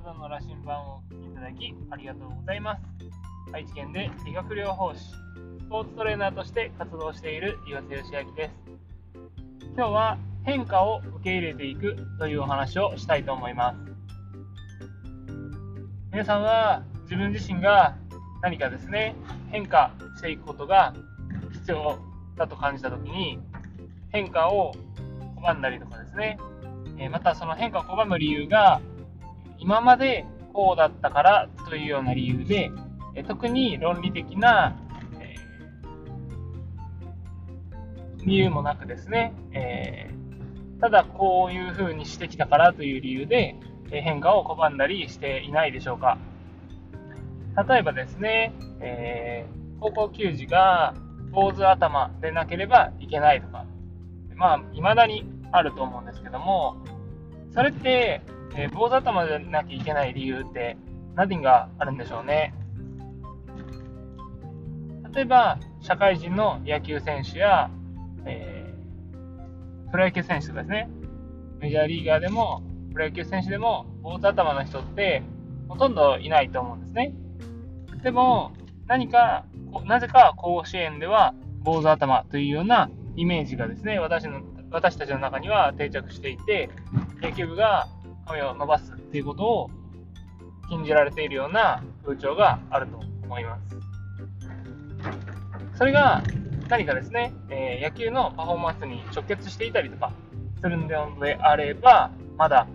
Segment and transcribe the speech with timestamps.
[0.00, 2.82] 体の羅針盤をお聞きいただきありがとうございます。
[3.52, 5.14] 愛知県で理学療法士、ス
[5.70, 8.54] ポーツトレーナーとして活動している岩瀬義明です。
[9.76, 13.78] 今日は変化を受け入れていくというお話をしたいと思います。
[16.10, 17.96] 皆さんは自分自身が
[18.42, 19.14] 何かですね、
[19.52, 20.92] 変化していくことが
[21.52, 22.00] 必要
[22.36, 23.38] だと感じたときに、
[24.10, 24.74] 変化を
[25.40, 26.40] 拒んだりとかですね、
[27.12, 28.80] またその変化を拒む理由が
[29.64, 32.70] 今までこうだったからというような理由で、
[33.14, 34.76] え特に論理的な、
[35.18, 43.56] えー、理由もなくですね、えー、ただこういうふうにしてきたからという理由で
[43.88, 46.18] 変化を拒んだりしていないでしょうか。
[47.66, 50.92] 例えばですね、えー、高校球児が
[51.32, 53.64] 坊主頭でなければいけないとか、
[54.36, 56.76] まあ、未だにあると思うんですけども、
[57.54, 58.20] それって、
[58.56, 60.76] えー、坊主頭でなきゃいけない理由って
[61.14, 62.54] 何があるんでしょうね。
[65.14, 67.70] 例えば、社会人の野球選手や、
[68.26, 70.88] えー、プロ野球選手とかですね、
[71.60, 75.22] メジャーリーガーでも、プロ野球選手でも、坊主頭の人って
[75.68, 77.14] ほとんどいないと思うんですね。
[78.02, 78.52] でも、
[78.86, 79.44] 何か、
[79.86, 86.68] なぜか甲子園では坊主頭というようなイメージがですね、私の私たちの中には定着していて、
[87.22, 87.86] 野球部が
[88.26, 89.70] 髪を伸ばすっていうことを
[90.68, 93.76] 禁じられているような風潮があると思います。
[95.76, 96.22] それが
[96.68, 100.12] 何かですね、えー、野球のパフォーマンスに直結していたりとか
[100.60, 102.66] するのであれば、まだ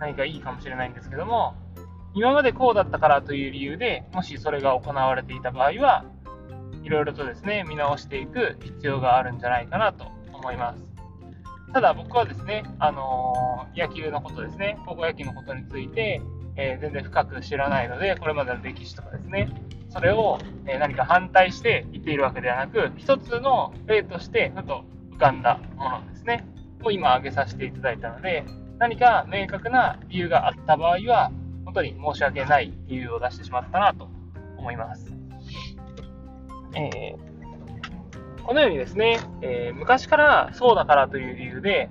[0.00, 1.54] 何かいいかもしれないんですけども、
[2.14, 6.04] 今までこうだったからという理由でもしそれが行われていた場合は、
[6.82, 10.95] いろいろとですね、見直していく必要があるんじゃないかなと思います。
[11.76, 16.22] ただ僕はですね、あの、野球のことですね、高校野球のことについて、
[16.56, 19.50] えー、全然深く知らないので、これまでの歴史とかですね、
[19.90, 26.46] それを、え何か反対して言っているわけではなく、一つの例としてふと浮かんだものですね、
[26.82, 28.46] を今挙げさせていただいたので、
[28.78, 31.30] 何か明確な理由があった場合は、
[31.66, 34.08] 本当に申し訳ない理由を出してしまったなと
[34.56, 35.12] 思います。
[36.74, 37.35] えー
[38.46, 41.90] このようにですね、えー、昔からそうだからという理由で、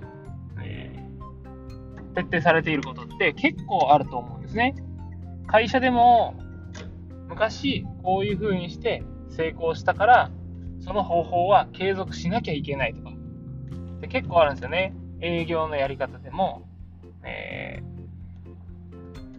[0.64, 4.74] えー、徹底されていることって結構あると思うんですね。
[5.46, 6.34] 会社でも
[7.28, 10.30] 昔こういう風にして成功したから
[10.80, 13.12] その方法は継続しなきゃいけないとか
[14.00, 14.94] で結構あるんですよね。
[15.20, 16.66] 営業のやり方でも、
[17.22, 17.82] え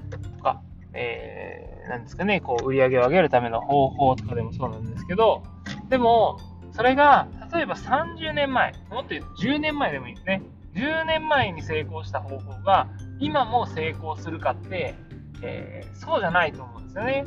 [0.10, 0.62] ー、とか、
[0.94, 5.44] えー、なんですかね、こう売り上げを上げるための方法とかでもそうなんですけど、
[5.90, 6.38] でも、
[6.78, 10.44] それが、例えば30年前、もっと言うと10年前でもいいですね。
[10.76, 12.88] 10年前に成功した方法が、
[13.20, 14.94] 今も成功するかって、
[15.42, 17.26] えー、そうじゃないと思うんですよね。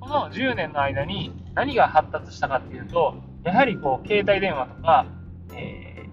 [0.00, 5.06] この10年の間に何が発達したかっていうと、やはりこう、携帯電話とか、
[5.52, 6.06] え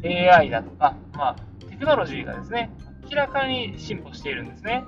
[0.00, 1.36] ー、AI だとか、まあ、
[1.68, 2.70] テクノロジーがですね、
[3.10, 4.84] 明らかに進歩しているんですね。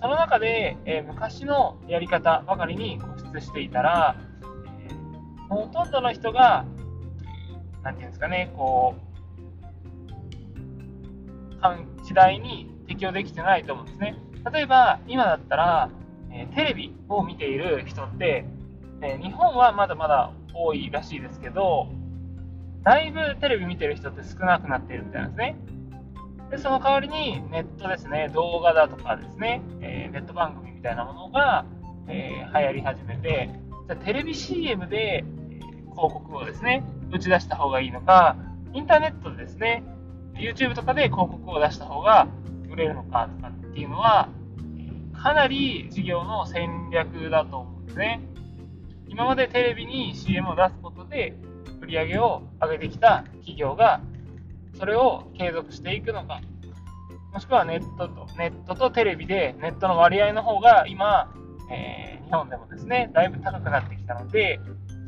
[0.00, 4.16] その中で、えー、昔のやり方ばかりに固執していたら、
[5.54, 6.64] ほとんどの人が、
[7.82, 9.12] なんていうんですかね、こう、
[12.04, 14.16] 時代に適応できてないと思うんですね。
[14.52, 15.90] 例えば、今だったら、
[16.32, 18.44] え、テレビを見ている人って、
[19.00, 21.88] え、日本はまだまだ多いらしいですけど、
[22.82, 25.56] だいぶテレビ見てる人って少なくなっているみたいなんですね。
[26.50, 31.64] で、その代わりにネットですね、動画だとかですね、えー、ネット番組みたいなものが、
[32.08, 33.50] えー、流行り始めて、
[33.86, 35.24] じゃテレビ CM で
[35.94, 38.36] 広告をですね、打ち出した方がいいのか、
[38.74, 39.84] インターネットでですね、
[40.34, 42.26] YouTube とかで広告を出した方が
[42.70, 44.28] 売れるのかとかっていうのは、
[45.14, 48.20] かなり事業の戦略だと思うんですね。
[49.08, 51.36] 今までテレビに CM を出すことで
[51.82, 54.00] 売り上げを上げてきた企業が、
[54.78, 56.40] それを継続していくのか、
[57.32, 61.32] もしくはネットと、ネットとテレビでネットの割合の方が今、
[61.70, 64.60] えー、日本でもですね、だいぶ高くなってきたので、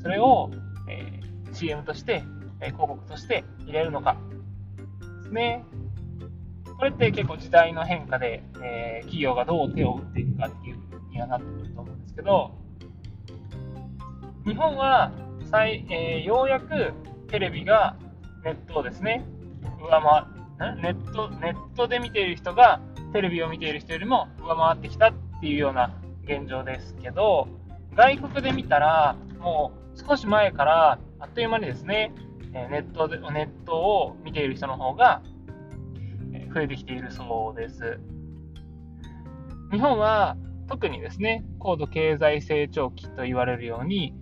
[0.02, 0.50] それを
[0.88, 2.25] えー、CM として、
[2.60, 4.16] えー、広告として入れるのか
[5.22, 5.64] ですね。
[6.76, 10.78] これって結構時代の変化で、えー、企業がどう手を打っていくかっていう
[11.10, 12.50] にはなってくると思うんですけど、
[14.44, 15.12] 日本は
[15.50, 16.92] 最、えー、ようやく
[17.28, 17.96] テレビが
[18.44, 19.25] ネットをですね、
[19.81, 22.81] 上回ネットネットで見ている人が
[23.12, 25.94] テレビを見ている人よりも上回ってきたっていうような
[26.25, 27.48] 現状ですけど、
[27.94, 32.12] 外国で見たら、もう少し前からあっという間にですね、
[32.52, 35.23] ネットでネットを見ている人の方が
[36.55, 37.99] 増えてきているそうです。
[39.70, 40.37] 日本は
[40.69, 44.14] 特にですね、高度経済成長期と言われるように、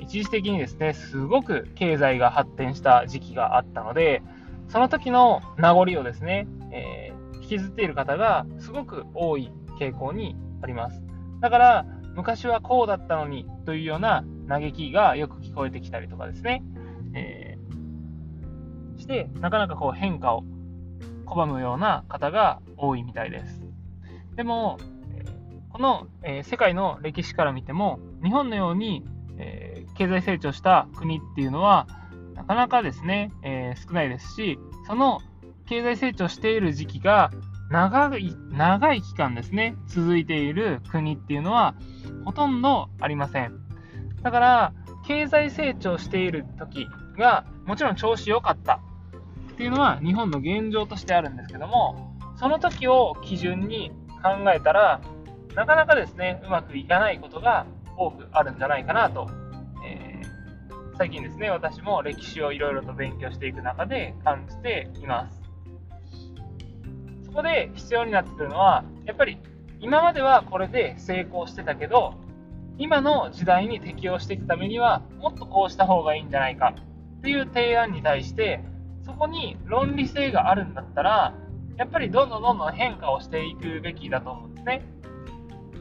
[0.00, 4.22] 一時的にですね、すごく経済が発展した時期があったので、
[4.68, 11.02] その時の名残をですね、えー、引きずっている方がすごく多い傾向にあります。
[11.40, 16.64] だから、昔はこうだったのにというような嘆きがよく聞こえてきたりとかですね、
[17.14, 20.42] えー、して、なかなかこう変化を
[21.24, 23.62] 拒むような方が多いみたいです。
[24.34, 24.78] でも、
[25.70, 29.04] この、えー、世界の歴史から見ても、日本のように、
[29.38, 31.86] えー、経済成長した国っていうのは、
[32.34, 34.58] なかなかですね、えー、少ないですし、
[34.88, 35.20] その
[35.66, 37.30] 経済成長している時期が
[37.70, 41.76] 長い、長い期間ですね、続いている国っていうのは
[42.24, 43.69] ほとんどありません。
[44.22, 44.72] だから、
[45.06, 46.86] 経済成長している時
[47.18, 48.80] が、もちろん調子良かった
[49.52, 55.00] っていうのは日本の現状としてあるんですけども、その時を基準に考えたら、
[55.54, 59.28] なかなかですね、うまくいかないことが多くあるんじゃないかなと、
[59.84, 65.40] えー、最近ですね、私も歴史をいろいろと勉強していく中で感じています。
[67.24, 69.38] そこで必要になってくるのは、やっぱり
[69.80, 72.14] 今まではこれで成功してたけど、
[72.80, 76.74] 今の時代に適応していくためには、もっとこうした方がいいんじゃないか
[77.18, 78.64] っていう提案に対して、
[79.04, 81.34] そこに論理性があるんだったら、
[81.76, 84.82] やっぱりどんどんどんどん変化をしていくべきだと思うんですね。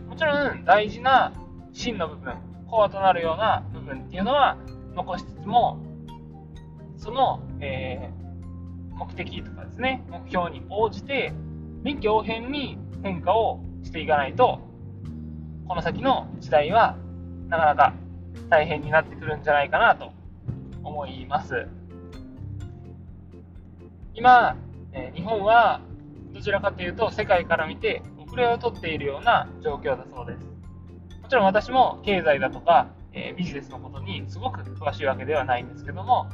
[0.10, 1.32] もちろん大事な
[1.72, 2.34] 真の部分、
[2.70, 4.58] コアとなるような部分っていうのは
[4.94, 5.80] 残しつつも、
[6.98, 11.32] その、えー、目的とかですね、目標に応じて、
[11.84, 14.69] 臨機応変に変化をしていかないと、
[15.70, 16.98] この先の時代は
[17.48, 17.94] なかなか
[18.50, 20.12] 大変になってくるんじゃないかなと
[20.84, 21.68] 思います。
[24.16, 24.58] 今、
[24.94, 25.82] え日本は
[26.34, 30.48] どちらかというと世界から見て遅れをとっているような状況だそうです。
[31.22, 36.32] もちろん私も経済だとか、えビジネスのことにすごく詳しいわけではないんですけども、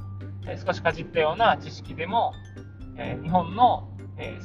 [0.48, 2.32] え少しかじったような知識でも、
[2.98, 3.90] え日本の、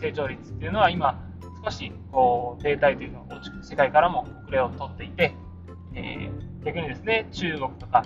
[0.00, 1.29] 成長率っていうのは今
[1.64, 3.26] 少しこう停滞というのを
[3.62, 5.34] 世界からも遅れをとっていて、
[5.94, 8.04] えー、逆にですね中国とか、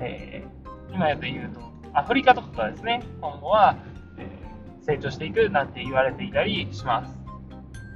[0.00, 1.60] えー、今やと言うと
[1.92, 3.76] アフリカとかがですね今後は、
[4.18, 4.46] え
[4.82, 7.16] 成長していくなんて言われていたりします。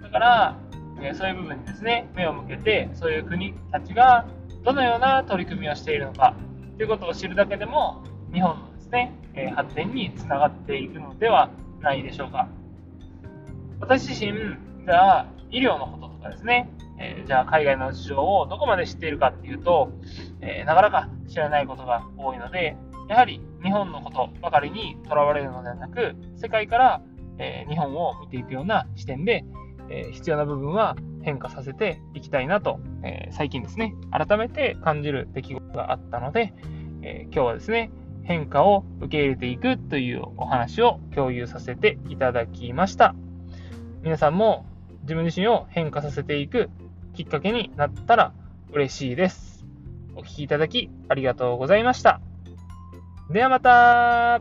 [0.03, 0.57] だから、
[1.01, 4.27] えそういう部分にですね、目を向けて、そういう国たちが
[4.65, 6.35] どのような取り組みをしているのか
[6.77, 8.03] ということを知るだけでも、
[8.33, 12.49] 日本のですね、え発展につながっていくのではないでしょうか。
[13.81, 14.33] 私自身、
[14.85, 19.91] じゃあ、医療のこととかですね、えー、じゃあ海外の事情をどこまで知っているかっていうと、
[20.43, 22.77] えー、なかなか知らないことが多いので、
[23.09, 27.03] やはり日本のことばかりにとらわれるのではなく、世界から、
[27.39, 29.45] えー、日本を見ていくような視点で、
[29.89, 36.53] えー、必要な部分は変化させていきたいなと、えー、最近ですね、改めて感じる出来事があったので、
[37.03, 37.91] え今日はですね、
[38.25, 43.15] 変化を受け入れていくというお話を共有させていただきました。
[44.03, 44.65] 皆さんも
[45.03, 46.71] 自分自身を変化させていく
[47.15, 48.33] きっかけになったら
[48.73, 49.65] 嬉しいです。
[50.17, 52.21] お聴きいただきありがとうございました。
[53.31, 54.41] ではまた